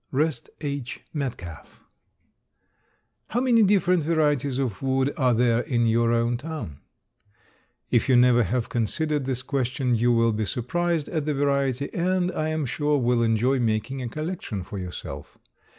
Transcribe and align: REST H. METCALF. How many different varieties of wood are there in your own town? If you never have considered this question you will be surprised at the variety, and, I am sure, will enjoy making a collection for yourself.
REST 0.09 0.49
H. 0.61 1.01
METCALF. 1.13 1.79
How 3.27 3.39
many 3.39 3.61
different 3.61 4.01
varieties 4.01 4.57
of 4.57 4.81
wood 4.81 5.13
are 5.15 5.35
there 5.35 5.59
in 5.59 5.85
your 5.85 6.11
own 6.11 6.37
town? 6.37 6.79
If 7.91 8.09
you 8.09 8.15
never 8.15 8.41
have 8.41 8.67
considered 8.67 9.25
this 9.25 9.43
question 9.43 9.93
you 9.93 10.11
will 10.11 10.31
be 10.33 10.45
surprised 10.45 11.07
at 11.09 11.27
the 11.27 11.35
variety, 11.35 11.93
and, 11.93 12.31
I 12.31 12.47
am 12.49 12.65
sure, 12.65 12.97
will 12.97 13.21
enjoy 13.21 13.59
making 13.59 14.01
a 14.01 14.09
collection 14.09 14.63
for 14.63 14.79
yourself. 14.79 15.37